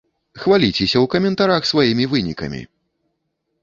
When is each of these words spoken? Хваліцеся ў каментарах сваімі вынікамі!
Хваліцеся 0.43 0.87
ў 0.87 1.05
каментарах 1.13 1.69
сваімі 1.75 2.05
вынікамі! 2.17 2.61